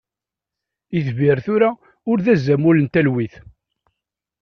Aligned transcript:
Itbir 0.99 1.37
tura 1.45 1.69
ur 2.09 2.17
d 2.25 2.27
azamul 2.33 2.77
n 2.81 2.85
talwit. 2.93 3.35